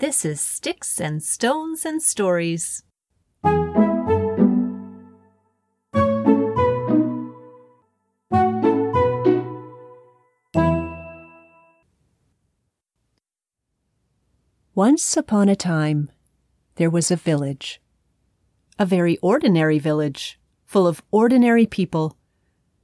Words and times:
This 0.00 0.24
is 0.24 0.40
Sticks 0.40 0.98
and 0.98 1.22
Stones 1.22 1.84
and 1.84 2.02
Stories. 2.02 2.82
Once 14.74 15.18
upon 15.18 15.50
a 15.50 15.54
time, 15.54 16.10
there 16.76 16.88
was 16.88 17.10
a 17.10 17.16
village. 17.16 17.82
A 18.78 18.86
very 18.86 19.18
ordinary 19.18 19.78
village, 19.78 20.40
full 20.64 20.86
of 20.86 21.02
ordinary 21.10 21.66
people, 21.66 22.16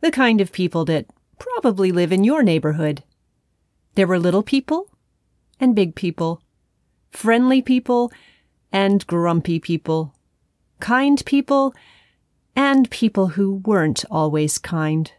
the 0.02 0.10
kind 0.10 0.42
of 0.42 0.52
people 0.52 0.84
that 0.84 1.06
probably 1.38 1.90
live 1.90 2.12
in 2.12 2.24
your 2.24 2.42
neighborhood. 2.42 3.04
There 3.94 4.06
were 4.06 4.18
little 4.18 4.42
people 4.42 4.90
and 5.58 5.74
big 5.74 5.94
people, 5.94 6.42
friendly 7.10 7.62
people 7.62 8.12
and 8.72 9.06
grumpy 9.06 9.58
people, 9.58 10.14
kind 10.80 11.24
people 11.24 11.74
and 12.54 12.90
people 12.90 13.28
who 13.28 13.62
weren't 13.64 14.04
always 14.10 14.58
kind. 14.58 15.12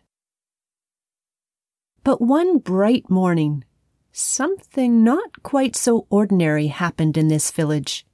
But 2.04 2.22
one 2.22 2.58
bright 2.58 3.10
morning, 3.10 3.64
something 4.12 5.04
not 5.04 5.44
quite 5.44 5.76
so 5.76 6.08
ordinary 6.10 6.68
happened 6.68 7.18
in 7.18 7.28
this 7.28 7.52
village. 7.52 8.06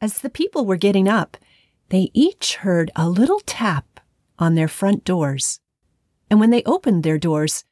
As 0.00 0.18
the 0.18 0.30
people 0.30 0.66
were 0.66 0.76
getting 0.76 1.08
up, 1.08 1.36
they 1.88 2.10
each 2.12 2.56
heard 2.56 2.90
a 2.96 3.08
little 3.08 3.40
tap 3.40 4.00
on 4.38 4.54
their 4.54 4.68
front 4.68 5.04
doors. 5.04 5.60
And 6.30 6.40
when 6.40 6.50
they 6.50 6.62
opened 6.64 7.02
their 7.02 7.18
doors, 7.18 7.64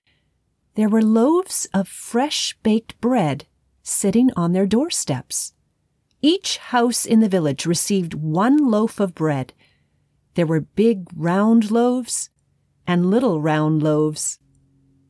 there 0.75 0.89
were 0.89 1.03
loaves 1.03 1.69
of 1.75 1.89
fresh 1.89 2.57
baked 2.63 3.01
bread 3.01 3.47
sitting 3.85 4.31
on 4.35 4.53
their 4.53 4.67
doorsteps. 4.67 5.53
Each 6.21 6.57
house 6.57 7.05
in 7.05 7.21
the 7.21 7.29
village 7.29 7.67
received 7.67 8.15
one 8.15 8.57
loaf 8.57 8.99
of 8.99 9.15
bread. 9.15 9.53
There 10.35 10.47
were 10.47 10.61
big 10.61 11.07
round 11.15 11.71
loaves 11.71 12.31
and 12.87 13.11
little 13.11 13.41
round 13.41 13.83
loaves. 13.83 14.39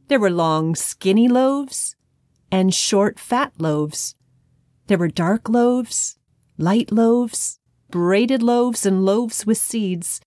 There 0.09 0.21
were 0.21 0.31
long 0.31 0.75
skinny 0.75 1.29
loaves 1.29 1.97
and 2.51 2.75
short 2.75 3.19
fat 3.19 3.53
loaves. 3.59 4.17
There 4.89 4.99
were 4.99 5.09
dark 5.09 5.49
loaves, 5.49 6.19
light 6.59 6.93
loaves, 6.93 7.61
braided 7.91 8.43
loaves, 8.43 8.85
and 8.85 9.05
loaves 9.05 9.47
with 9.47 9.57
seeds. 9.57 10.21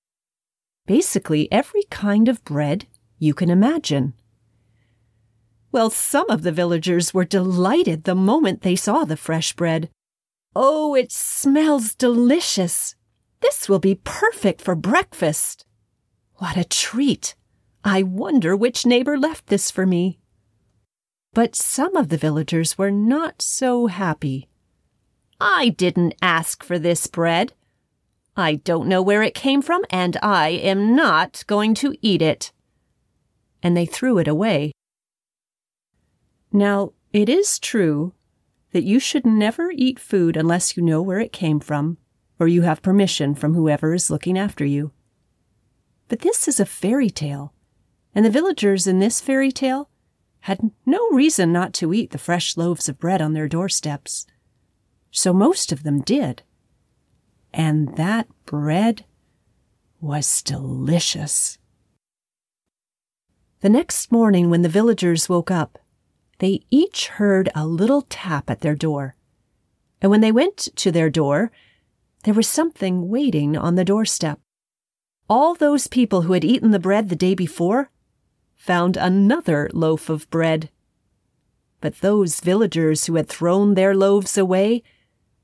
Basically, 0.86 1.52
every 1.52 1.84
kind 1.90 2.28
of 2.28 2.44
bread 2.46 2.88
you 3.20 3.34
can 3.34 3.50
imagine. 3.50 4.14
Well, 5.78 5.92
some 5.92 6.28
of 6.32 6.42
the 6.42 6.52
villagers 6.52 7.14
were 7.14 7.24
delighted 7.24 8.06
the 8.06 8.16
moment 8.16 8.64
they 8.64 8.76
saw 8.76 9.06
the 9.06 9.16
fresh 9.16 9.54
bread. 9.54 9.92
Oh, 10.56 10.96
it 10.96 11.12
smells 11.12 11.94
delicious! 11.94 12.96
This 13.42 13.70
will 13.70 13.78
be 13.78 14.02
perfect 14.04 14.60
for 14.60 14.74
breakfast. 14.74 15.68
What 16.38 16.58
a 16.58 16.64
treat! 16.64 17.36
I 17.84 18.02
wonder 18.02 18.56
which 18.56 18.88
neighbor 18.88 19.20
left 19.20 19.46
this 19.48 19.70
for 19.70 19.86
me. 19.86 20.18
But 21.36 21.56
some 21.56 21.96
of 21.96 22.10
the 22.10 22.18
villagers 22.18 22.76
were 22.80 22.90
not 22.90 23.44
so 23.44 23.86
happy. 23.86 24.50
I 25.40 25.70
didn't 25.70 26.16
ask 26.24 26.64
for 26.64 26.80
this 26.80 27.06
bread. 27.06 27.54
I 28.36 28.56
don't 28.56 28.90
know 28.90 29.04
where 29.04 29.22
it 29.22 29.36
came 29.36 29.62
from, 29.62 29.86
and 29.92 30.18
I 30.24 30.50
am 30.50 30.96
not 30.96 31.44
going 31.46 31.76
to 31.76 31.96
eat 32.02 32.24
it. 32.24 32.52
And 33.62 33.78
they 33.78 33.86
threw 33.86 34.18
it 34.18 34.28
away. 34.28 34.72
Now, 36.52 36.94
it 37.14 37.30
is 37.30 37.60
true 37.60 38.14
that 38.72 38.84
you 38.84 39.00
should 39.00 39.26
never 39.26 39.72
eat 39.72 40.00
food 40.00 40.38
unless 40.38 40.78
you 40.78 40.84
know 40.84 41.02
where 41.02 41.20
it 41.20 41.32
came 41.32 41.60
from 41.60 41.98
or 42.40 42.48
you 42.48 42.62
have 42.62 42.82
permission 42.82 43.34
from 43.34 43.54
whoever 43.54 43.94
is 43.94 44.10
looking 44.10 44.38
after 44.38 44.66
you. 44.66 44.92
But 46.08 46.20
this 46.20 46.48
is 46.48 46.60
a 46.60 46.66
fairy 46.66 47.10
tale, 47.10 47.54
and 48.14 48.26
the 48.26 48.30
villagers 48.30 48.88
in 48.88 49.00
this 49.00 49.20
fairy 49.20 49.52
tale 49.52 49.90
had 50.42 50.72
no 50.86 51.10
reason 51.12 51.52
not 51.52 51.74
to 51.74 51.94
eat 51.94 52.12
the 52.12 52.18
fresh 52.18 52.56
loaves 52.56 52.88
of 52.88 53.00
bread 53.00 53.22
on 53.22 53.34
their 53.34 53.48
doorsteps. 53.48 54.26
So 55.12 55.34
most 55.34 55.72
of 55.72 55.84
them 55.84 56.02
did. 56.02 56.44
And 57.54 57.98
that 57.98 58.28
bread 58.46 59.06
was 60.00 60.42
delicious. 60.44 61.58
The 63.62 63.70
next 63.70 64.12
morning, 64.12 64.50
when 64.50 64.62
the 64.62 64.70
villagers 64.70 65.28
woke 65.28 65.50
up, 65.50 65.80
they 66.40 66.62
each 66.70 67.08
heard 67.08 67.50
a 67.56 67.66
little 67.66 68.04
tap 68.10 68.50
at 68.50 68.62
their 68.62 68.76
door. 68.76 69.16
And 70.02 70.12
when 70.12 70.22
they 70.22 70.32
went 70.32 70.70
to 70.76 70.92
their 70.92 71.10
door, 71.10 71.52
there 72.24 72.34
was 72.34 72.48
something 72.48 73.10
waiting 73.10 73.58
on 73.58 73.76
the 73.76 73.86
doorstep. 73.86 74.40
All 75.30 75.56
those 75.56 75.88
people 75.88 76.24
who 76.24 76.34
had 76.34 76.46
eaten 76.46 76.72
the 76.72 76.80
bread 76.80 77.10
the 77.10 77.16
day 77.16 77.36
before 77.36 77.90
found 78.56 78.98
another 78.98 79.70
loaf 79.74 80.10
of 80.10 80.30
bread. 80.30 80.70
But 81.82 82.02
those 82.02 82.40
villagers 82.40 83.06
who 83.06 83.16
had 83.16 83.28
thrown 83.28 83.74
their 83.74 83.96
loaves 83.96 84.38
away, 84.38 84.84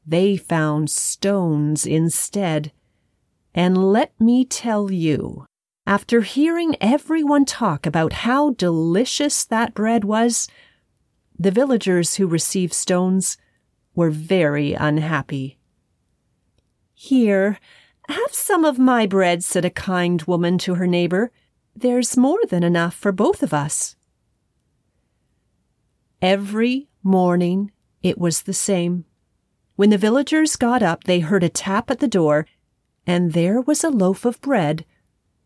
they 0.06 0.36
found 0.36 0.90
stones 0.90 1.86
instead. 1.86 2.72
And 3.54 3.92
let 3.92 4.20
me 4.20 4.46
tell 4.46 4.92
you, 4.92 5.46
after 5.86 6.22
hearing 6.22 6.76
everyone 6.82 7.46
talk 7.46 7.86
about 7.86 8.14
how 8.14 8.52
delicious 8.52 9.46
that 9.46 9.74
bread 9.74 10.04
was, 10.04 10.48
the 11.44 11.52
villagers 11.52 12.16
who 12.16 12.26
received 12.26 12.74
stones 12.74 13.38
were 13.94 14.10
very 14.10 14.74
unhappy. 14.74 15.60
Here, 16.94 17.60
have 18.08 18.34
some 18.34 18.64
of 18.64 18.80
my 18.80 19.06
bread, 19.06 19.44
said 19.44 19.66
a 19.66 19.70
kind 19.70 20.22
woman 20.24 20.58
to 20.60 20.76
her 20.76 20.88
neighbor. 20.88 21.32
There's 21.76 22.16
more 22.16 22.40
than 22.50 22.64
enough 22.64 22.94
for 22.94 23.12
both 23.12 23.44
of 23.44 23.54
us. 23.54 23.98
Every 26.22 26.88
morning 27.04 27.72
it 28.02 28.18
was 28.18 28.44
the 28.44 28.54
same. 28.54 29.04
When 29.76 29.90
the 29.90 29.98
villagers 29.98 30.56
got 30.56 30.82
up, 30.82 31.04
they 31.04 31.20
heard 31.20 31.44
a 31.44 31.50
tap 31.50 31.92
at 31.92 32.00
the 32.00 32.08
door, 32.08 32.46
and 33.06 33.34
there 33.34 33.60
was 33.60 33.84
a 33.84 33.90
loaf 33.90 34.24
of 34.24 34.40
bread 34.40 34.86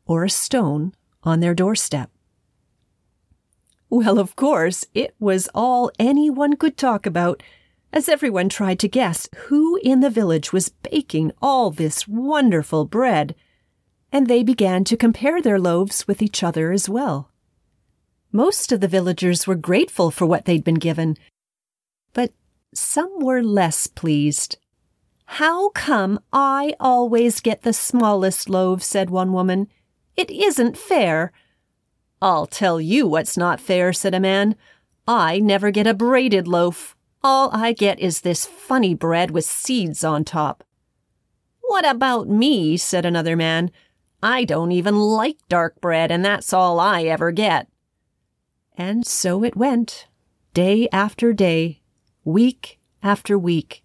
or 0.06 0.24
a 0.24 0.30
stone 0.30 0.94
on 1.24 1.40
their 1.40 1.56
doorstep. 1.56 2.12
Well, 3.90 4.20
of 4.20 4.36
course, 4.36 4.86
it 4.94 5.16
was 5.20 5.50
all 5.56 5.92
anyone 5.98 6.58
could 6.58 6.78
talk 6.78 7.06
about, 7.06 7.42
as 7.94 8.10
everyone 8.10 8.50
tried 8.50 8.80
to 8.80 8.88
guess 8.90 9.30
who 9.48 9.80
in 9.82 10.02
the 10.02 10.10
village 10.10 10.52
was 10.52 10.70
baking 10.70 11.32
all 11.42 11.72
this 11.72 12.08
wonderful 12.08 12.86
bread. 12.86 13.34
And 14.12 14.28
they 14.28 14.44
began 14.44 14.84
to 14.86 14.98
compare 14.98 15.42
their 15.42 15.60
loaves 15.60 16.08
with 16.08 16.22
each 16.22 16.44
other 16.44 16.72
as 16.72 16.90
well. 16.90 17.32
Most 18.32 18.72
of 18.72 18.82
the 18.82 18.88
villagers 18.88 19.48
were 19.48 19.56
grateful 19.56 20.12
for 20.12 20.26
what 20.26 20.46
they'd 20.46 20.64
been 20.64 20.76
given, 20.76 21.18
but 22.14 22.34
some 22.74 23.20
were 23.20 23.42
less 23.42 23.88
pleased. 23.88 24.58
How 25.26 25.70
come 25.70 26.20
I 26.32 26.74
always 26.80 27.40
get 27.40 27.64
the 27.64 27.74
smallest 27.74 28.50
loaf? 28.50 28.84
said 28.84 29.10
one 29.10 29.34
woman. 29.34 29.68
It 30.16 30.30
isn't 30.30 30.78
fair. 30.78 31.32
I'll 32.22 32.48
tell 32.48 32.82
you 32.82 33.08
what's 33.08 33.38
not 33.38 33.60
fair, 33.60 33.94
said 33.94 34.14
a 34.14 34.20
man. 34.20 34.56
I 35.08 35.40
never 35.40 35.72
get 35.72 35.88
a 35.88 35.94
braided 35.94 36.48
loaf. 36.48 36.96
All 37.24 37.50
I 37.54 37.74
get 37.74 38.00
is 38.00 38.22
this 38.22 38.46
funny 38.46 38.94
bread 38.94 39.32
with 39.32 39.46
seeds 39.46 40.04
on 40.04 40.24
top. 40.24 40.64
What 41.62 41.88
about 41.88 42.28
me? 42.28 42.78
said 42.78 43.06
another 43.06 43.36
man. 43.36 43.72
I 44.24 44.46
don't 44.46 44.72
even 44.72 44.98
like 44.98 45.38
dark 45.48 45.80
bread, 45.80 46.12
and 46.12 46.26
that's 46.26 46.54
all 46.54 46.80
I 46.80 47.04
ever 47.04 47.32
get. 47.32 47.68
And 48.76 49.06
so 49.06 49.44
it 49.44 49.56
went, 49.56 50.08
day 50.54 50.88
after 50.92 51.34
day, 51.34 51.82
week 52.24 52.80
after 53.04 53.38
week. 53.38 53.84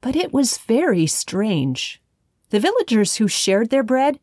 But 0.00 0.16
it 0.16 0.32
was 0.32 0.58
very 0.58 1.06
strange. 1.06 2.02
The 2.50 2.60
villagers 2.60 3.16
who 3.16 3.28
shared 3.28 3.70
their 3.70 3.82
bread 3.82 4.18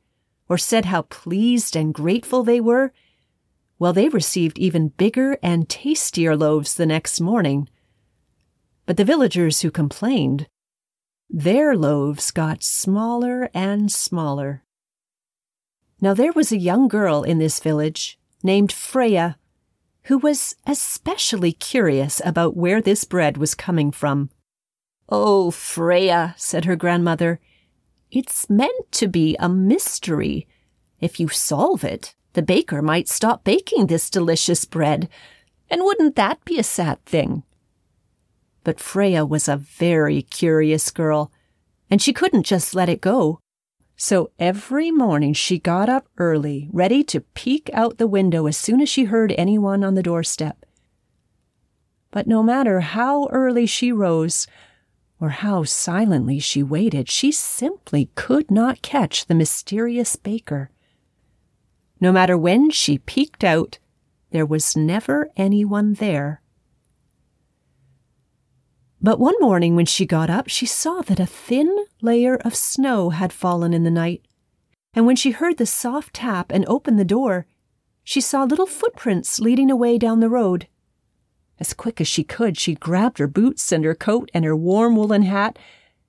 or 0.49 0.57
said 0.57 0.85
how 0.85 1.03
pleased 1.03 1.75
and 1.75 1.93
grateful 1.93 2.43
they 2.43 2.59
were, 2.59 2.93
well, 3.79 3.93
they 3.93 4.09
received 4.09 4.57
even 4.57 4.89
bigger 4.89 5.37
and 5.43 5.69
tastier 5.69 6.35
loaves 6.35 6.75
the 6.75 6.85
next 6.85 7.21
morning. 7.21 7.69
But 8.85 8.97
the 8.97 9.05
villagers 9.05 9.61
who 9.61 9.69
complained, 9.69 10.47
their 11.29 11.75
loaves 11.75 12.31
got 12.31 12.63
smaller 12.63 13.49
and 13.53 13.91
smaller. 13.91 14.63
Now 16.01 16.13
there 16.13 16.31
was 16.31 16.51
a 16.51 16.57
young 16.57 16.87
girl 16.87 17.23
in 17.23 17.37
this 17.37 17.59
village 17.59 18.19
named 18.43 18.71
Freya 18.71 19.37
who 20.03 20.17
was 20.17 20.55
especially 20.65 21.51
curious 21.51 22.21
about 22.23 22.55
where 22.55 22.81
this 22.81 23.03
bread 23.03 23.35
was 23.37 23.53
coming 23.53 23.91
from. 23.91 24.29
Oh, 25.09 25.51
Freya, 25.51 26.33
said 26.37 26.65
her 26.65 26.77
grandmother, 26.77 27.39
it's 28.11 28.49
meant 28.49 28.91
to 28.93 29.07
be 29.07 29.35
a 29.39 29.49
mystery. 29.49 30.47
If 30.99 31.19
you 31.19 31.27
solve 31.27 31.83
it, 31.83 32.15
the 32.33 32.41
baker 32.41 32.81
might 32.81 33.07
stop 33.07 33.43
baking 33.43 33.87
this 33.87 34.09
delicious 34.09 34.65
bread. 34.65 35.09
And 35.69 35.83
wouldn't 35.83 36.15
that 36.15 36.43
be 36.45 36.57
a 36.59 36.63
sad 36.63 37.03
thing? 37.05 37.43
But 38.63 38.79
Freya 38.79 39.25
was 39.25 39.47
a 39.47 39.57
very 39.57 40.21
curious 40.21 40.91
girl, 40.91 41.31
and 41.89 42.01
she 42.01 42.13
couldn't 42.13 42.45
just 42.45 42.75
let 42.75 42.89
it 42.89 43.01
go. 43.01 43.39
So 43.95 44.29
every 44.37 44.91
morning 44.91 45.33
she 45.33 45.57
got 45.57 45.89
up 45.89 46.07
early, 46.17 46.69
ready 46.71 47.03
to 47.05 47.21
peek 47.21 47.69
out 47.73 47.97
the 47.97 48.07
window 48.07 48.45
as 48.45 48.55
soon 48.55 48.79
as 48.81 48.89
she 48.89 49.05
heard 49.05 49.33
anyone 49.37 49.83
on 49.83 49.95
the 49.95 50.03
doorstep. 50.03 50.65
But 52.11 52.27
no 52.27 52.43
matter 52.43 52.81
how 52.81 53.27
early 53.29 53.65
she 53.65 53.91
rose, 53.91 54.47
or 55.19 55.29
how 55.29 55.63
silently 55.63 56.39
she 56.39 56.61
waited, 56.61 57.09
she 57.09 57.31
simply 57.31 58.09
could 58.15 58.51
not 58.51 58.81
catch 58.81 59.25
the 59.25 59.35
mysterious 59.35 60.15
baker. 60.15 60.69
No 61.99 62.11
matter 62.11 62.37
when 62.37 62.69
she 62.69 62.99
peeked 62.99 63.43
out, 63.43 63.79
there 64.31 64.45
was 64.45 64.77
never 64.77 65.29
anyone 65.35 65.93
there. 65.95 66.41
But 69.01 69.19
one 69.19 69.35
morning 69.39 69.75
when 69.75 69.85
she 69.85 70.05
got 70.05 70.29
up, 70.29 70.47
she 70.47 70.65
saw 70.65 71.01
that 71.03 71.19
a 71.19 71.25
thin 71.25 71.85
layer 72.01 72.35
of 72.37 72.55
snow 72.55 73.09
had 73.11 73.31
fallen 73.31 73.73
in 73.73 73.83
the 73.83 73.91
night. 73.91 74.27
And 74.93 75.05
when 75.05 75.15
she 75.15 75.31
heard 75.31 75.57
the 75.57 75.65
soft 75.65 76.15
tap 76.15 76.51
and 76.51 76.65
opened 76.67 76.99
the 76.99 77.05
door, 77.05 77.45
she 78.03 78.21
saw 78.21 78.43
little 78.43 78.65
footprints 78.65 79.39
leading 79.39 79.69
away 79.69 79.97
down 79.97 80.19
the 80.19 80.29
road. 80.29 80.67
As 81.59 81.73
quick 81.73 81.99
as 81.99 82.07
she 82.07 82.23
could, 82.23 82.57
she 82.57 82.75
grabbed 82.75 83.17
her 83.17 83.27
boots 83.27 83.71
and 83.71 83.83
her 83.83 83.95
coat 83.95 84.29
and 84.33 84.45
her 84.45 84.55
warm 84.55 84.95
woolen 84.95 85.23
hat 85.23 85.57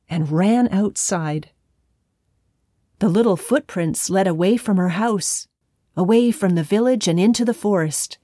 and 0.08 0.30
ran 0.30 0.68
outside. 0.68 1.50
The 2.98 3.08
little 3.08 3.36
footprints 3.36 4.10
led 4.10 4.26
away 4.26 4.56
from 4.56 4.76
her 4.76 4.90
house, 4.90 5.48
away 5.96 6.30
from 6.30 6.54
the 6.54 6.62
village 6.62 7.08
and 7.08 7.18
into 7.18 7.44
the 7.44 7.54
forest. 7.54 8.18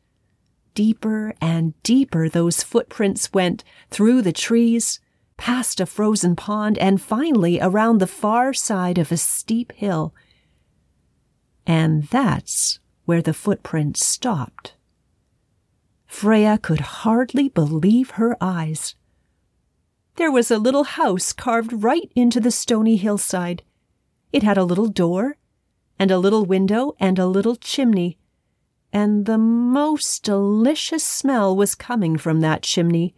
Deeper 0.74 1.34
and 1.40 1.80
deeper 1.82 2.28
those 2.28 2.62
footprints 2.62 3.32
went 3.32 3.62
through 3.90 4.22
the 4.22 4.32
trees, 4.32 5.00
past 5.36 5.80
a 5.80 5.86
frozen 5.86 6.34
pond, 6.34 6.76
and 6.78 7.00
finally 7.00 7.60
around 7.60 7.98
the 7.98 8.06
far 8.06 8.52
side 8.52 8.98
of 8.98 9.12
a 9.12 9.16
steep 9.16 9.72
hill. 9.72 10.14
And 11.66 12.04
that's 12.04 12.80
where 13.04 13.22
the 13.22 13.34
footprints 13.34 14.04
stopped. 14.04 14.74
Freya 16.14 16.58
could 16.58 16.78
hardly 17.02 17.48
believe 17.48 18.10
her 18.10 18.36
eyes. 18.40 18.94
There 20.14 20.30
was 20.30 20.48
a 20.48 20.58
little 20.58 20.84
house 20.84 21.32
carved 21.32 21.82
right 21.82 22.08
into 22.14 22.38
the 22.38 22.52
stony 22.52 22.94
hillside. 22.94 23.64
It 24.32 24.44
had 24.44 24.56
a 24.56 24.62
little 24.62 24.86
door, 24.86 25.38
and 25.98 26.12
a 26.12 26.18
little 26.18 26.46
window, 26.46 26.94
and 27.00 27.18
a 27.18 27.26
little 27.26 27.56
chimney, 27.56 28.16
and 28.92 29.26
the 29.26 29.36
most 29.36 30.22
delicious 30.22 31.02
smell 31.02 31.54
was 31.54 31.74
coming 31.74 32.16
from 32.16 32.40
that 32.40 32.62
chimney 32.62 33.12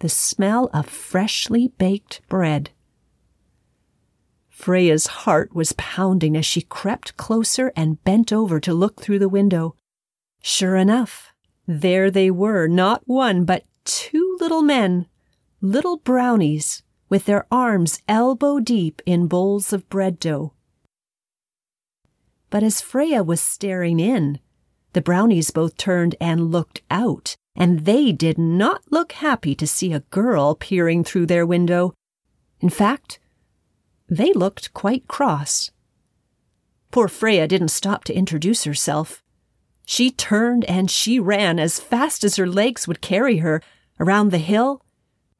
the 0.00 0.10
smell 0.10 0.68
of 0.74 0.86
freshly 0.86 1.68
baked 1.78 2.20
bread. 2.28 2.68
Freya's 4.50 5.06
heart 5.24 5.54
was 5.54 5.72
pounding 5.78 6.36
as 6.36 6.44
she 6.44 6.60
crept 6.60 7.16
closer 7.16 7.72
and 7.74 8.04
bent 8.04 8.30
over 8.30 8.60
to 8.60 8.74
look 8.74 9.00
through 9.00 9.20
the 9.20 9.28
window. 9.28 9.74
Sure 10.42 10.76
enough, 10.76 11.32
there 11.66 12.10
they 12.10 12.30
were, 12.30 12.66
not 12.68 13.02
one, 13.06 13.44
but 13.44 13.64
two 13.84 14.36
little 14.40 14.62
men, 14.62 15.06
little 15.60 15.98
brownies, 15.98 16.82
with 17.08 17.24
their 17.24 17.46
arms 17.50 18.02
elbow 18.08 18.60
deep 18.60 19.02
in 19.06 19.26
bowls 19.26 19.72
of 19.72 19.88
bread 19.88 20.18
dough. 20.18 20.52
But 22.50 22.62
as 22.62 22.80
Freya 22.80 23.22
was 23.22 23.40
staring 23.40 24.00
in, 24.00 24.38
the 24.92 25.02
brownies 25.02 25.50
both 25.50 25.76
turned 25.76 26.14
and 26.20 26.50
looked 26.50 26.82
out, 26.90 27.36
and 27.54 27.80
they 27.80 28.12
did 28.12 28.38
not 28.38 28.82
look 28.90 29.12
happy 29.12 29.54
to 29.54 29.66
see 29.66 29.92
a 29.92 30.00
girl 30.00 30.54
peering 30.54 31.04
through 31.04 31.26
their 31.26 31.44
window. 31.44 31.92
In 32.60 32.70
fact, 32.70 33.18
they 34.08 34.32
looked 34.32 34.72
quite 34.72 35.08
cross. 35.08 35.70
Poor 36.90 37.08
Freya 37.08 37.46
didn't 37.48 37.68
stop 37.68 38.04
to 38.04 38.14
introduce 38.14 38.64
herself. 38.64 39.22
She 39.86 40.10
turned 40.10 40.64
and 40.64 40.90
she 40.90 41.20
ran 41.20 41.60
as 41.60 41.78
fast 41.78 42.24
as 42.24 42.36
her 42.36 42.46
legs 42.46 42.88
would 42.88 43.00
carry 43.00 43.38
her 43.38 43.62
around 44.00 44.30
the 44.30 44.38
hill, 44.38 44.82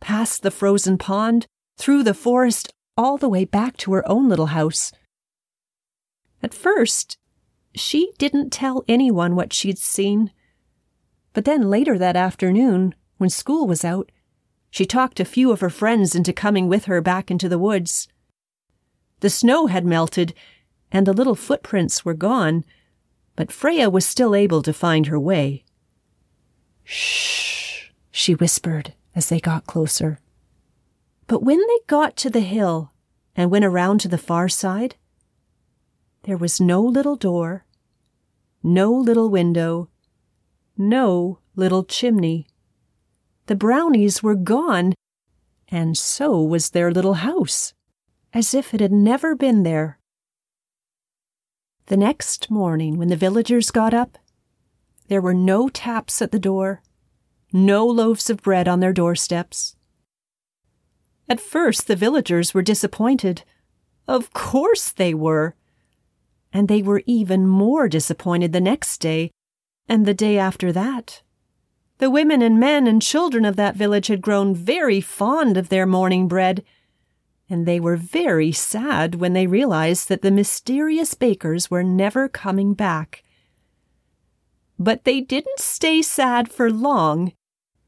past 0.01 0.43
the 0.43 0.53
frozen 0.53 0.97
pond, 0.97 1.47
through 1.77 2.05
the 2.05 2.15
forest, 2.15 2.73
all 2.97 3.19
the 3.19 3.29
way 3.29 3.45
back 3.45 3.77
to 3.79 3.93
her 3.93 4.09
own 4.09 4.29
little 4.29 4.47
house. 4.47 4.93
At 6.43 6.55
first, 6.55 7.19
she 7.75 8.13
didn't 8.19 8.51
tell 8.51 8.85
anyone 8.89 9.35
what 9.35 9.53
she'd 9.53 9.79
seen. 9.79 10.31
But 11.33 11.45
then 11.45 11.69
later 11.69 11.99
that 11.99 12.17
afternoon, 12.17 12.95
when 13.19 13.29
school 13.29 13.67
was 13.67 13.85
out, 13.85 14.13
she 14.71 14.87
talked 14.87 15.19
a 15.19 15.25
few 15.25 15.51
of 15.51 15.61
her 15.61 15.71
friends 15.71 16.15
into 16.15 16.33
coming 16.33 16.69
with 16.69 16.85
her 16.85 17.01
back 17.01 17.31
into 17.31 17.49
the 17.49 17.59
woods. 17.59 18.09
The 19.21 19.31
snow 19.31 19.67
had 19.67 19.85
melted, 19.85 20.35
and 20.93 21.05
the 21.05 21.13
little 21.13 21.35
footprints 21.35 22.05
were 22.05 22.15
gone, 22.15 22.65
but 23.37 23.53
Freya 23.53 23.91
was 23.91 24.07
still 24.07 24.35
able 24.35 24.63
to 24.63 24.73
find 24.73 25.07
her 25.07 25.21
way. 25.21 25.63
Shh, 26.83 27.91
she 28.11 28.35
whispered 28.35 28.95
as 29.15 29.29
they 29.29 29.39
got 29.39 29.67
closer. 29.67 30.19
But 31.27 31.43
when 31.43 31.59
they 31.59 31.79
got 31.87 32.17
to 32.17 32.31
the 32.31 32.41
hill 32.41 32.93
and 33.37 33.51
went 33.51 33.65
around 33.65 34.01
to 34.01 34.09
the 34.09 34.19
far 34.19 34.49
side, 34.49 34.97
there 36.23 36.37
was 36.37 36.61
no 36.61 36.83
little 36.83 37.17
door, 37.17 37.67
no 38.63 38.91
little 38.93 39.29
window, 39.29 39.89
no 40.77 41.39
little 41.55 41.85
chimney. 41.85 42.47
The 43.47 43.55
brownies 43.55 44.23
were 44.23 44.35
gone, 44.35 44.95
and 45.69 45.97
so 45.97 46.41
was 46.43 46.71
their 46.71 46.91
little 46.91 47.15
house, 47.15 47.75
as 48.33 48.55
if 48.55 48.75
it 48.75 48.81
had 48.81 48.93
never 48.93 49.35
been 49.35 49.63
there. 49.63 49.99
The 51.87 51.97
next 51.97 52.51
morning, 52.51 52.99
when 52.99 53.09
the 53.09 53.17
villagers 53.17 53.71
got 53.71 53.95
up, 53.95 54.19
there 55.07 55.21
were 55.21 55.35
no 55.35 55.69
taps 55.69 56.21
at 56.21 56.33
the 56.33 56.39
door, 56.39 56.83
no 57.53 57.87
loaves 57.87 58.29
of 58.29 58.43
bread 58.43 58.67
on 58.67 58.81
their 58.81 58.93
doorsteps. 58.93 59.77
At 61.29 61.41
first, 61.41 61.87
the 61.87 61.95
villagers 61.95 62.53
were 62.53 62.63
disappointed. 62.63 63.45
Of 64.09 64.33
course 64.33 64.91
they 64.91 65.15
were. 65.15 65.55
And 66.53 66.67
they 66.67 66.83
were 66.83 67.03
even 67.07 67.47
more 67.47 67.89
disappointed 67.89 68.53
the 68.53 68.61
next 68.61 68.99
day, 68.99 69.31
and 69.89 70.07
the 70.07 70.15
day 70.15 70.39
after 70.39 70.73
that. 70.73 71.23
The 71.99 72.11
women 72.11 72.43
and 72.43 72.59
men 72.59 72.89
and 72.89 73.01
children 73.01 73.45
of 73.45 73.55
that 73.57 73.77
village 73.77 74.09
had 74.09 74.21
grown 74.21 74.57
very 74.57 75.01
fond 75.01 75.57
of 75.57 75.69
their 75.69 75.87
morning 75.87 76.27
bread 76.27 76.65
and 77.49 77.67
they 77.67 77.79
were 77.79 77.97
very 77.97 78.53
sad 78.53 79.17
when 79.17 79.33
they 79.33 79.47
realized 79.47 80.09
that 80.09 80.23
the 80.23 80.31
mysterious 80.31 81.15
bakers 81.15 81.71
were 81.71 81.83
never 81.83 82.29
coming 82.29 82.75
back. 82.75 83.23
But 84.79 85.05
they 85.05 85.21
didn't 85.21 85.61
stay 85.61 86.03
sad 86.03 86.51
for 86.51 86.71
long, 86.71 87.33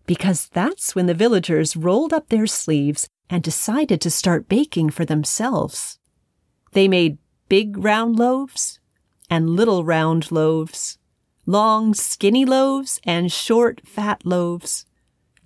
because 0.07 0.49
that's 0.49 0.95
when 0.95 1.07
the 1.07 1.15
villagers 1.15 1.77
rolled 1.77 2.13
up 2.13 2.29
their 2.29 2.47
sleeves 2.47 3.09
and 3.29 3.43
decided 3.43 4.01
to 4.01 4.11
start 4.11 4.49
baking 4.49 4.91
for 4.91 5.05
themselves. 5.05 5.99
They 6.73 6.89
made 6.89 7.19
big 7.49 7.77
round 7.77 8.17
loaves 8.17 8.81
and 9.29 9.51
little 9.51 9.85
round 9.85 10.33
loaves, 10.33 10.99
long 11.47 11.95
skinny 11.95 12.45
loaves 12.45 13.01
and 13.05 13.31
short 13.31 13.83
fat 13.87 14.25
loaves 14.25 14.87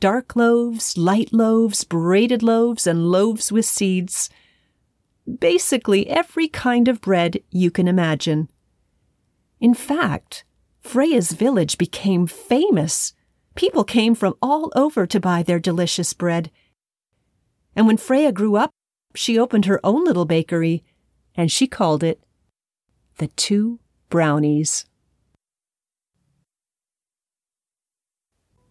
dark 0.02 0.34
loaves, 0.34 0.98
light 0.98 1.32
loaves, 1.32 1.84
braided 1.84 2.42
loaves, 2.42 2.88
and 2.88 3.06
loaves 3.06 3.52
with 3.52 3.64
seeds. 3.64 4.28
Basically, 5.38 6.08
every 6.08 6.48
kind 6.48 6.88
of 6.88 7.00
bread 7.00 7.38
you 7.52 7.70
can 7.70 7.86
imagine. 7.86 8.48
In 9.60 9.74
fact, 9.74 10.44
Freya's 10.80 11.30
village 11.30 11.78
became 11.78 12.26
famous. 12.26 13.12
People 13.54 13.84
came 13.84 14.16
from 14.16 14.34
all 14.42 14.72
over 14.74 15.06
to 15.06 15.20
buy 15.20 15.44
their 15.44 15.60
delicious 15.60 16.12
bread. 16.14 16.50
And 17.76 17.86
when 17.86 17.96
Freya 17.96 18.32
grew 18.32 18.56
up, 18.56 18.72
she 19.14 19.38
opened 19.38 19.66
her 19.66 19.78
own 19.84 20.04
little 20.04 20.24
bakery, 20.24 20.82
and 21.36 21.48
she 21.48 21.68
called 21.68 22.02
it 22.02 22.20
the 23.18 23.28
Two 23.28 23.78
Brownies. 24.08 24.84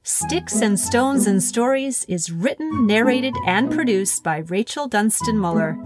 Sticks 0.03 0.61
and 0.61 0.79
Stones 0.79 1.27
and 1.27 1.43
Stories 1.43 2.05
is 2.05 2.31
written, 2.31 2.87
narrated, 2.87 3.35
and 3.45 3.71
produced 3.71 4.23
by 4.23 4.37
Rachel 4.37 4.87
Dunstan 4.87 5.37
Muller. 5.37 5.77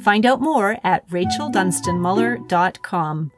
Find 0.00 0.24
out 0.24 0.40
more 0.40 0.78
at 0.82 1.06
racheldunstanmuller.com. 1.10 3.32